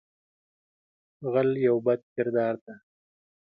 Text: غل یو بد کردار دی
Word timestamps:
غل 1.31 1.49
یو 1.67 1.75
بد 1.85 2.01
کردار 2.15 2.55
دی 2.63 2.73